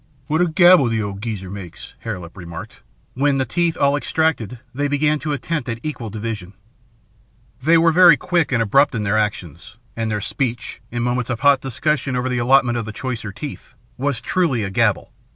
"What 0.25 0.41
a 0.41 0.47
gabble 0.47 0.87
the 0.87 1.03
old 1.03 1.21
geezer 1.21 1.51
makes," 1.51 1.93
Hare 1.99 2.17
Lip 2.17 2.35
remarked, 2.35 2.81
when, 3.13 3.37
the 3.37 3.45
teeth 3.45 3.77
all 3.77 3.95
extracted, 3.95 4.57
they 4.73 4.87
began 4.87 5.19
an 5.23 5.31
attempt 5.31 5.69
at 5.69 5.79
equal 5.83 6.09
division. 6.09 6.55
They 7.61 7.77
were 7.77 7.91
very 7.91 8.17
quick 8.17 8.51
and 8.51 8.63
abrupt 8.63 8.95
in 8.95 9.03
their 9.03 9.19
actions, 9.19 9.77
and 9.95 10.09
their 10.09 10.19
speech, 10.19 10.81
in 10.89 11.03
moments 11.03 11.29
of 11.29 11.41
hot 11.41 11.61
discussion 11.61 12.15
over 12.15 12.29
the 12.29 12.39
allotment 12.39 12.79
of 12.79 12.85
the 12.85 12.91
choicer 12.91 13.31
teeth, 13.31 13.75
was 13.95 14.21
truly 14.21 14.63
a 14.63 14.71
gabble. 14.71 15.13